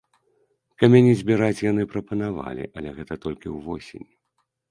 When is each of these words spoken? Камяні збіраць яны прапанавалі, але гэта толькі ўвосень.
Камяні 0.83 1.11
збіраць 1.19 1.63
яны 1.65 1.85
прапанавалі, 1.91 2.65
але 2.81 2.89
гэта 2.97 3.13
толькі 3.27 3.53
ўвосень. 3.59 4.07